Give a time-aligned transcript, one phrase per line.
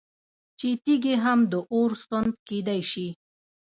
[0.59, 3.07] چې تيږي هم د اور سوند كېدى شي